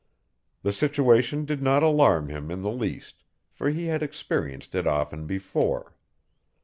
[0.63, 5.27] The situation did not alarm him in the least, for he had experienced it often
[5.27, 5.95] before.